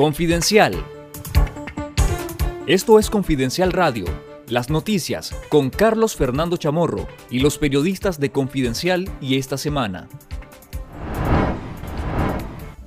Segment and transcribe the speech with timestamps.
[0.00, 0.82] Confidencial.
[2.66, 4.06] Esto es Confidencial Radio,
[4.48, 10.08] las noticias con Carlos Fernando Chamorro y los periodistas de Confidencial y esta semana.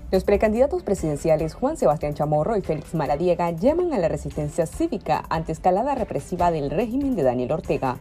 [0.10, 5.52] Los precandidatos presidenciales Juan Sebastián Chamorro y Félix Maradiega llaman a la resistencia cívica ante
[5.52, 8.00] escalada represiva del régimen de Daniel Ortega.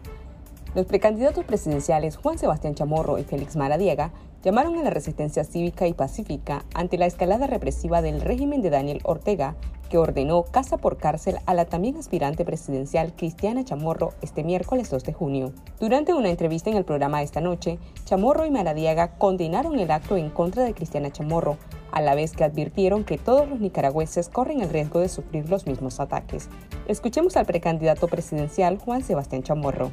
[0.74, 4.10] Los precandidatos presidenciales Juan Sebastián Chamorro y Félix Maradiega
[4.42, 9.00] llamaron a la resistencia cívica y pacífica ante la escalada represiva del régimen de Daniel
[9.04, 9.56] Ortega,
[9.88, 15.04] que ordenó casa por cárcel a la también aspirante presidencial Cristiana Chamorro este miércoles 2
[15.04, 15.52] de junio.
[15.80, 20.30] Durante una entrevista en el programa esta noche, Chamorro y Maradiaga condenaron el acto en
[20.30, 21.58] contra de Cristiana Chamorro,
[21.92, 25.66] a la vez que advirtieron que todos los nicaragüenses corren el riesgo de sufrir los
[25.66, 26.48] mismos ataques.
[26.88, 29.92] Escuchemos al precandidato presidencial Juan Sebastián Chamorro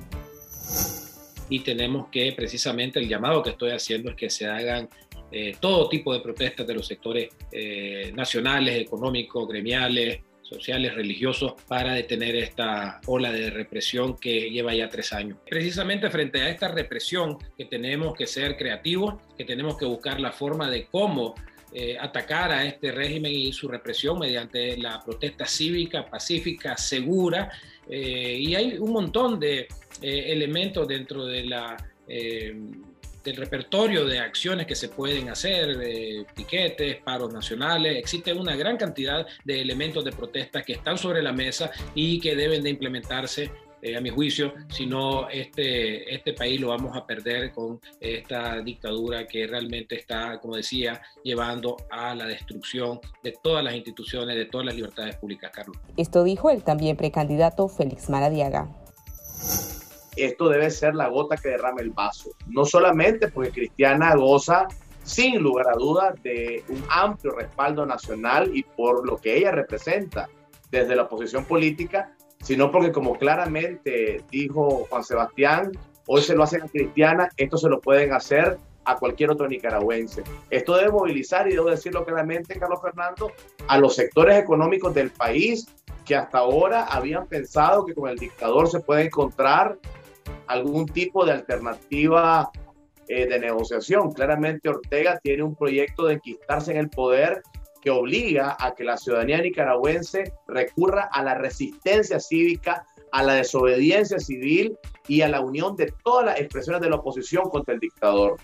[1.49, 4.87] y tenemos que precisamente el llamado que estoy haciendo es que se hagan
[5.31, 11.93] eh, todo tipo de protestas de los sectores eh, nacionales, económicos, gremiales, sociales, religiosos, para
[11.93, 15.37] detener esta ola de represión que lleva ya tres años.
[15.47, 20.31] Precisamente frente a esta represión que tenemos que ser creativos, que tenemos que buscar la
[20.31, 21.35] forma de cómo
[21.73, 27.51] eh, atacar a este régimen y su represión mediante la protesta cívica, pacífica, segura.
[27.87, 29.67] y hay un montón de
[30.01, 31.75] eh, elementos dentro de la,
[32.07, 32.55] eh,
[33.23, 37.97] del repertorio de acciones que se pueden hacer, piquetes, paros nacionales.
[37.97, 42.33] Existe una gran cantidad de elementos de protesta que están sobre la mesa y que
[42.33, 47.05] deben de implementarse eh, a mi juicio, si no este, este país lo vamos a
[47.05, 53.63] perder con esta dictadura que realmente está, como decía, llevando a la destrucción de todas
[53.63, 55.77] las instituciones, de todas las libertades públicas, Carlos.
[55.97, 58.69] Esto dijo el también precandidato Félix Maradiaga
[60.25, 62.31] esto debe ser la gota que derrame el vaso.
[62.47, 64.67] No solamente porque Cristiana goza
[65.03, 70.29] sin lugar a dudas de un amplio respaldo nacional y por lo que ella representa
[70.71, 75.71] desde la oposición política, sino porque como claramente dijo Juan Sebastián,
[76.07, 80.23] hoy se lo hacen a Cristiana, esto se lo pueden hacer a cualquier otro nicaragüense.
[80.49, 83.31] Esto debe movilizar, y debo decirlo claramente, Carlos Fernando,
[83.67, 85.67] a los sectores económicos del país
[86.05, 89.77] que hasta ahora habían pensado que con el dictador se puede encontrar
[90.47, 92.49] algún tipo de alternativa
[93.07, 94.11] eh, de negociación.
[94.13, 97.43] Claramente Ortega tiene un proyecto de enquistarse en el poder
[97.81, 104.19] que obliga a que la ciudadanía nicaragüense recurra a la resistencia cívica, a la desobediencia
[104.19, 108.37] civil y a la unión de todas las expresiones de la oposición contra el dictador.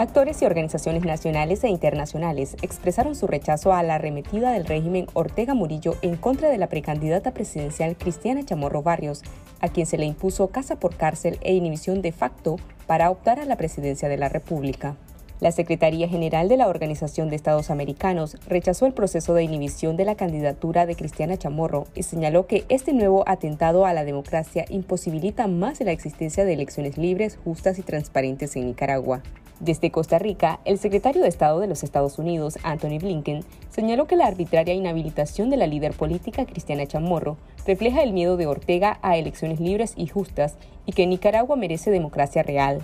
[0.00, 5.52] Actores y organizaciones nacionales e internacionales expresaron su rechazo a la arremetida del régimen Ortega
[5.52, 9.20] Murillo en contra de la precandidata presidencial Cristiana Chamorro Barrios,
[9.60, 13.44] a quien se le impuso casa por cárcel e inhibición de facto para optar a
[13.44, 14.96] la presidencia de la República.
[15.40, 20.04] La Secretaría General de la Organización de Estados Americanos rechazó el proceso de inhibición de
[20.04, 25.46] la candidatura de Cristiana Chamorro y señaló que este nuevo atentado a la democracia imposibilita
[25.46, 29.22] más la existencia de elecciones libres, justas y transparentes en Nicaragua.
[29.60, 34.16] Desde Costa Rica, el secretario de Estado de los Estados Unidos, Anthony Blinken, señaló que
[34.16, 39.16] la arbitraria inhabilitación de la líder política Cristiana Chamorro refleja el miedo de Ortega a
[39.16, 42.82] elecciones libres y justas y que Nicaragua merece democracia real.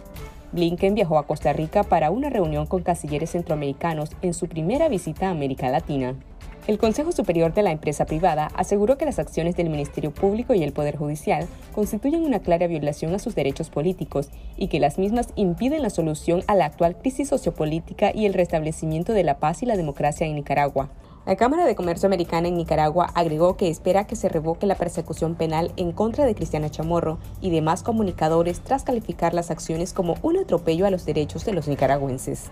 [0.52, 5.28] Blinken viajó a Costa Rica para una reunión con cancilleres centroamericanos en su primera visita
[5.28, 6.14] a América Latina.
[6.66, 10.64] El Consejo Superior de la empresa privada aseguró que las acciones del Ministerio Público y
[10.64, 15.28] el Poder Judicial constituyen una clara violación a sus derechos políticos y que las mismas
[15.36, 19.66] impiden la solución a la actual crisis sociopolítica y el restablecimiento de la paz y
[19.66, 20.90] la democracia en Nicaragua.
[21.26, 25.34] La Cámara de Comercio Americana en Nicaragua agregó que espera que se revoque la persecución
[25.34, 30.36] penal en contra de Cristiana Chamorro y demás comunicadores tras calificar las acciones como un
[30.36, 32.44] atropello a los derechos de los nicaragüenses.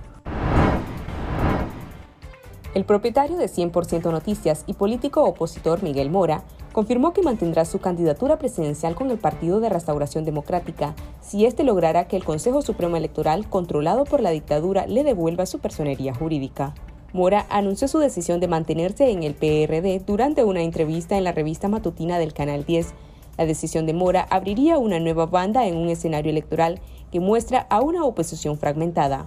[2.74, 6.42] El propietario de 100% Noticias y político opositor Miguel Mora
[6.72, 12.08] confirmó que mantendrá su candidatura presidencial con el Partido de Restauración Democrática si éste lograra
[12.08, 16.74] que el Consejo Supremo Electoral, controlado por la dictadura, le devuelva su personería jurídica.
[17.14, 21.68] Mora anunció su decisión de mantenerse en el PRD durante una entrevista en la revista
[21.68, 22.92] matutina del Canal 10.
[23.38, 26.80] La decisión de Mora abriría una nueva banda en un escenario electoral
[27.12, 29.26] que muestra a una oposición fragmentada.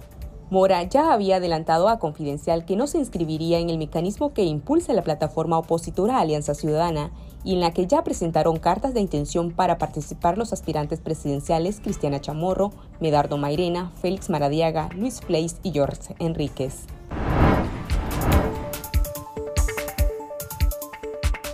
[0.50, 4.92] Mora ya había adelantado a Confidencial que no se inscribiría en el mecanismo que impulsa
[4.92, 7.10] la plataforma opositora Alianza Ciudadana
[7.42, 12.20] y en la que ya presentaron cartas de intención para participar los aspirantes presidenciales Cristiana
[12.20, 12.70] Chamorro,
[13.00, 16.97] Medardo Mairena, Félix Maradiaga, Luis Place y George Enríquez.